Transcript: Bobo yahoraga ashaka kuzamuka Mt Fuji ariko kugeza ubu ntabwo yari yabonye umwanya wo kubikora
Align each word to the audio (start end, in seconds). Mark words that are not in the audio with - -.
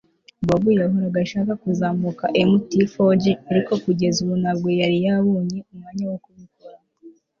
Bobo 0.47 0.69
yahoraga 0.79 1.19
ashaka 1.25 1.53
kuzamuka 1.63 2.23
Mt 2.51 2.71
Fuji 2.91 3.31
ariko 3.49 3.71
kugeza 3.83 4.17
ubu 4.23 4.35
ntabwo 4.41 4.67
yari 4.79 4.97
yabonye 5.05 5.59
umwanya 5.71 6.03
wo 6.11 6.17
kubikora 6.25 6.77